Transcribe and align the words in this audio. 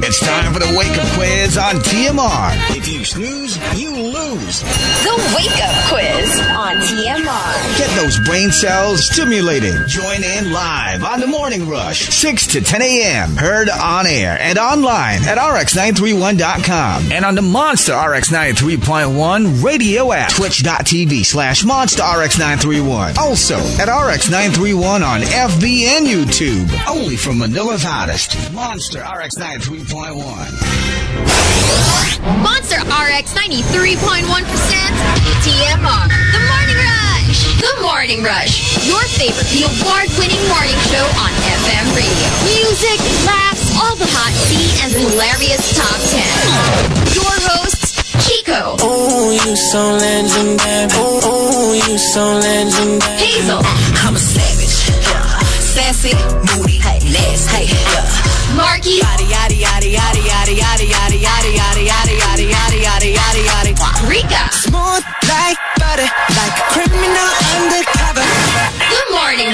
It's 0.00 0.20
time 0.20 0.52
for 0.52 0.60
the 0.60 0.74
Wake 0.78 0.96
Up 0.96 1.08
Quiz 1.14 1.58
on 1.58 1.74
TMR. 1.76 2.76
If 2.76 2.86
you 2.88 3.04
snooze, 3.04 3.56
you 3.76 3.90
lose. 3.90 4.60
The 4.62 5.34
Wake 5.34 5.58
Up 5.60 5.74
Quiz 5.90 6.38
on 6.54 6.76
TMR. 6.76 7.78
Get 7.78 7.90
those 8.00 8.18
brain 8.20 8.52
cells 8.52 9.04
stimulated. 9.06 9.88
Join 9.88 10.22
in 10.22 10.52
live 10.52 11.02
on 11.02 11.18
the 11.20 11.26
Morning 11.26 11.68
Rush, 11.68 12.08
6 12.14 12.46
to 12.48 12.60
10 12.60 12.80
a.m. 12.80 13.36
Heard 13.36 13.68
on 13.70 14.06
air 14.06 14.38
and 14.40 14.56
online 14.56 15.24
at 15.24 15.36
rx931.com 15.36 17.10
and 17.12 17.24
on 17.24 17.34
the 17.34 17.42
Monster 17.42 17.94
RX 17.94 18.30
93.1 18.30 19.64
radio 19.64 20.12
app, 20.12 20.30
twitch.tv 20.30 21.24
slash 21.24 21.64
Monster 21.64 22.02
RX 22.04 22.38
931. 22.38 23.18
Also 23.18 23.56
at 23.80 23.88
RX 23.88 24.30
931 24.30 25.02
on 25.02 25.20
FB 25.22 25.82
and 25.84 26.06
YouTube. 26.06 26.70
Only 26.88 27.16
from 27.16 27.38
Manila's 27.40 27.82
hottest, 27.82 28.52
Monster 28.52 29.00
RX 29.00 29.34
93.1. 29.36 29.87
Monster 32.44 32.76
RX 32.84 33.32
93.1% 33.32 34.28
TMR. 35.40 36.04
The 36.28 36.42
Morning 36.44 36.76
Rush. 36.76 37.56
The 37.56 37.72
Morning 37.80 38.22
Rush. 38.22 38.84
Your 38.84 39.00
favorite, 39.16 39.48
the 39.48 39.64
award-winning 39.64 40.44
morning 40.52 40.76
show 40.92 41.06
on 41.24 41.32
FM 41.32 41.88
radio. 41.96 42.28
Music, 42.52 43.00
laughs, 43.24 43.72
all 43.80 43.96
the 43.96 44.04
hot 44.12 44.36
tea, 44.52 44.68
and 44.84 44.92
hilarious 44.92 45.64
top 45.72 45.96
10. 46.12 46.20
Your 47.16 47.32
hosts, 47.48 47.96
Chico, 48.28 48.76
Oh, 48.84 49.32
you 49.32 49.56
so 49.56 49.96
legendary. 49.96 50.92
Oh, 51.00 51.20
oh, 51.24 51.72
you 51.72 51.96
so 51.96 52.36
legendary. 52.44 53.16
Hazel, 53.16 53.60
I'm 54.04 54.16
a 54.16 54.20
savage. 54.20 54.84
Yeah. 55.08 55.24
Sassy, 55.64 56.12
moody, 56.52 56.76
hey, 56.76 57.00
nasty, 57.08 57.64
hey, 57.64 57.72
yeah. 57.72 58.04
Marky, 58.56 58.98
Yada 59.00 59.27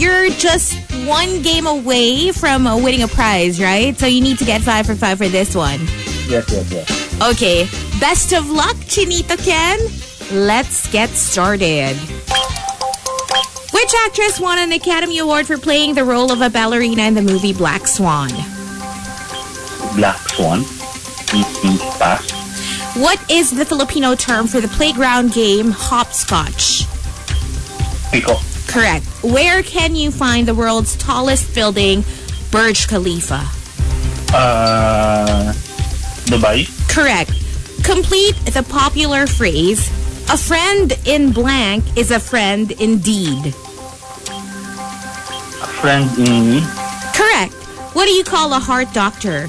You're 0.00 0.30
just 0.30 0.78
one 1.06 1.42
game 1.42 1.66
away 1.66 2.32
from 2.32 2.66
uh, 2.66 2.74
winning 2.78 3.02
a 3.02 3.08
prize, 3.08 3.60
right? 3.60 3.94
So 3.98 4.06
you 4.06 4.22
need 4.22 4.38
to 4.38 4.46
get 4.46 4.62
five 4.62 4.86
for 4.86 4.94
five 4.94 5.18
for 5.18 5.28
this 5.28 5.54
one. 5.54 5.78
Yes, 6.26 6.50
yes, 6.50 6.72
yes. 6.72 7.22
Okay, 7.22 7.64
best 8.00 8.32
of 8.32 8.48
luck, 8.48 8.76
Chinito 8.76 9.36
Ken. 9.44 9.78
Let's 10.32 10.90
get 10.90 11.10
started. 11.10 11.98
Which 13.74 13.94
actress 14.06 14.40
won 14.40 14.58
an 14.58 14.72
Academy 14.72 15.18
Award 15.18 15.46
for 15.46 15.58
playing 15.58 15.96
the 15.96 16.04
role 16.04 16.32
of 16.32 16.40
a 16.40 16.48
ballerina 16.48 17.02
in 17.02 17.12
the 17.12 17.20
movie 17.20 17.52
Black 17.52 17.86
Swan? 17.86 18.30
Black 19.96 20.16
Swan. 20.30 20.60
Mm, 20.62 21.98
Pass. 21.98 22.96
What 22.96 23.20
is 23.30 23.50
the 23.50 23.66
Filipino 23.66 24.14
term 24.14 24.46
for 24.46 24.62
the 24.62 24.68
playground 24.68 25.34
game 25.34 25.72
hopscotch? 25.72 26.86
Piko. 28.10 28.59
Correct. 28.70 29.04
Where 29.24 29.62
can 29.64 29.96
you 29.96 30.12
find 30.12 30.46
the 30.46 30.54
world's 30.54 30.96
tallest 30.96 31.54
building, 31.54 32.04
Burj 32.52 32.86
Khalifa? 32.86 33.42
Uh, 34.32 35.52
Dubai. 36.30 36.68
Correct. 36.88 37.32
Complete 37.82 38.36
the 38.46 38.62
popular 38.62 39.26
phrase, 39.26 39.90
a 40.30 40.36
friend 40.36 40.92
in 41.04 41.32
blank 41.32 41.82
is 41.96 42.12
a 42.12 42.20
friend 42.20 42.70
indeed. 42.72 43.46
A 43.48 43.50
friend 45.82 46.08
in. 46.18 46.62
Correct. 47.12 47.52
What 47.94 48.04
do 48.06 48.12
you 48.12 48.22
call 48.22 48.52
a 48.52 48.60
heart 48.60 48.92
doctor? 48.92 49.48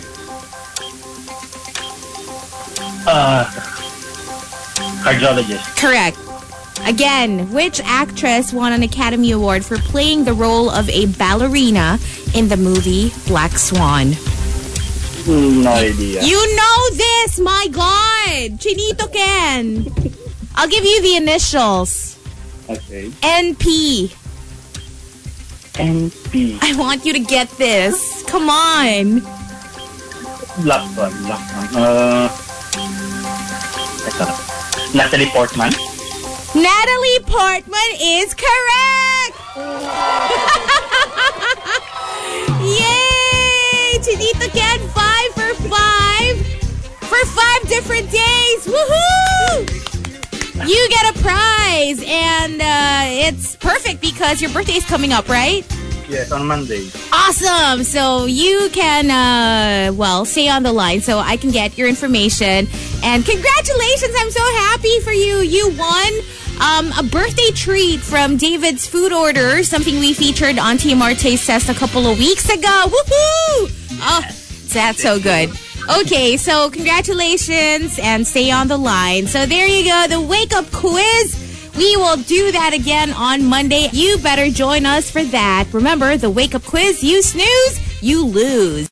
Uh, 3.05 3.45
cardiologist. 5.03 5.77
Correct. 5.77 6.17
Again, 6.85 7.51
which 7.51 7.79
actress 7.83 8.51
won 8.51 8.73
an 8.73 8.83
Academy 8.83 9.31
Award 9.31 9.63
for 9.63 9.77
playing 9.77 10.25
the 10.25 10.33
role 10.33 10.69
of 10.69 10.89
a 10.89 11.05
ballerina 11.05 11.99
in 12.33 12.47
the 12.47 12.57
movie 12.57 13.11
Black 13.27 13.51
Swan? 13.57 14.11
No 15.27 15.71
idea. 15.71 16.23
You 16.23 16.55
know 16.55 16.89
this, 16.95 17.39
my 17.39 17.67
God! 17.71 18.59
Chinito 18.59 19.11
Ken! 19.13 19.87
I'll 20.55 20.67
give 20.67 20.83
you 20.83 21.01
the 21.01 21.15
initials. 21.15 22.17
Okay. 22.69 23.09
NP. 23.21 24.07
NP. 25.73 26.59
I 26.61 26.75
want 26.77 27.05
you 27.05 27.13
to 27.13 27.19
get 27.19 27.49
this. 27.51 28.23
Come 28.27 28.49
on. 28.49 29.19
Black 30.63 30.89
Swan. 30.93 31.11
Black 31.23 31.49
Swan. 31.49 31.83
Uh. 31.83 32.29
Natalie 34.93 35.27
Portman. 35.27 35.71
Natalie 36.53 37.19
Portman 37.27 37.91
is 38.01 38.33
correct! 38.33 39.37
Yay! 42.61 43.97
Chinito 44.01 44.51
Ken, 44.51 44.79
five 44.89 45.31
for 45.33 45.53
five 45.69 46.45
for 47.07 47.25
five 47.27 47.61
different 47.69 48.11
days. 48.11 48.67
Woohoo! 48.67 49.65
You 50.67 50.89
get 50.89 51.15
a 51.15 51.19
prize, 51.21 52.03
and 52.05 52.61
uh, 52.61 53.27
it's 53.27 53.55
perfect 53.55 54.01
because 54.01 54.41
your 54.41 54.51
birthday 54.51 54.73
is 54.73 54.85
coming 54.85 55.13
up, 55.13 55.29
right? 55.29 55.65
Yes, 56.09 56.33
on 56.33 56.45
Monday. 56.45 56.89
Awesome. 57.13 57.85
So 57.85 58.25
you 58.25 58.69
can, 58.73 59.09
uh, 59.09 59.93
well, 59.93 60.25
stay 60.25 60.49
on 60.49 60.63
the 60.63 60.73
line 60.73 60.99
so 60.99 61.19
I 61.19 61.37
can 61.37 61.51
get 61.51 61.77
your 61.77 61.87
information. 61.87 62.67
And 63.03 63.25
congratulations. 63.25 64.13
I'm 64.17 64.31
so 64.31 64.43
happy 64.55 64.99
for 64.99 65.13
you. 65.13 65.37
You 65.37 65.69
won 65.77 66.11
um, 66.59 66.91
a 66.97 67.03
birthday 67.03 67.51
treat 67.51 67.99
from 67.99 68.37
David's 68.37 68.87
Food 68.87 69.13
Order, 69.13 69.63
something 69.63 69.99
we 69.99 70.13
featured 70.13 70.59
on 70.59 70.77
TMR 70.77 71.19
Taste 71.19 71.47
Test 71.47 71.69
a 71.69 71.73
couple 71.73 72.05
of 72.07 72.17
weeks 72.17 72.49
ago. 72.49 72.85
Woohoo! 72.87 73.99
Oh, 74.01 74.21
that's 74.73 75.01
so 75.01 75.19
good. 75.19 75.51
Okay, 76.01 76.37
so 76.37 76.69
congratulations 76.69 77.99
and 78.01 78.25
stay 78.25 78.51
on 78.51 78.67
the 78.67 78.77
line. 78.77 79.27
So 79.27 79.45
there 79.45 79.67
you 79.67 79.85
go, 79.85 80.05
the 80.07 80.21
wake 80.21 80.53
up 80.53 80.69
quiz. 80.71 81.37
We 81.77 81.95
will 81.97 82.17
do 82.17 82.51
that 82.51 82.73
again 82.73 83.11
on 83.13 83.45
Monday. 83.45 83.87
You 83.93 84.17
better 84.17 84.49
join 84.49 84.85
us 84.85 85.09
for 85.09 85.23
that. 85.23 85.67
Remember, 85.71 86.17
the 86.17 86.29
wake 86.29 86.53
up 86.53 86.63
quiz, 86.63 87.03
you 87.03 87.21
snooze, 87.21 88.03
you 88.03 88.25
lose. 88.25 88.89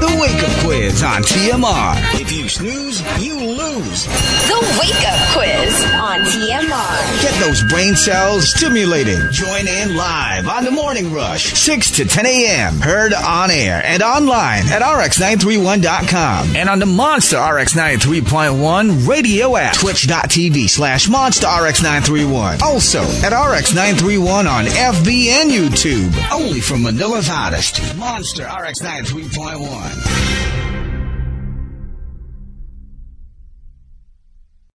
The 0.00 0.16
Wake 0.18 0.42
Up 0.42 0.64
Quiz 0.64 1.02
on 1.02 1.22
TMR. 1.22 2.20
If 2.20 2.32
you 2.32 2.48
snooze, 2.48 3.02
you 3.22 3.34
lose. 3.38 3.59
The 3.70 4.78
Wake 4.80 5.08
Up 5.08 5.32
Quiz 5.32 5.84
on 5.94 6.20
TMR. 6.22 7.22
Get 7.22 7.32
those 7.40 7.62
brain 7.62 7.94
cells 7.94 8.50
stimulated. 8.50 9.30
Join 9.30 9.68
in 9.68 9.94
live 9.94 10.48
on 10.48 10.64
the 10.64 10.72
Morning 10.72 11.12
Rush, 11.12 11.52
6 11.52 11.90
to 11.92 12.04
10 12.04 12.26
a.m. 12.26 12.80
Heard 12.80 13.14
on 13.14 13.52
air 13.52 13.80
and 13.84 14.02
online 14.02 14.66
at 14.66 14.82
rx931.com 14.82 16.56
and 16.56 16.68
on 16.68 16.80
the 16.80 16.86
Monster 16.86 17.36
RX 17.38 17.74
93.1 17.74 19.06
radio 19.06 19.56
app, 19.56 19.74
twitch.tv 19.76 20.68
slash 20.68 21.08
monster 21.08 21.46
rx931. 21.46 22.62
Also 22.62 23.02
at 23.02 23.32
rx931 23.32 24.50
on 24.50 24.64
FB 24.64 25.26
and 25.28 25.48
YouTube. 25.48 26.12
Only 26.32 26.60
from 26.60 26.82
Manila's 26.82 27.28
hottest, 27.28 27.96
Monster 27.96 28.46
RX 28.46 28.80
93.1. 28.82 30.79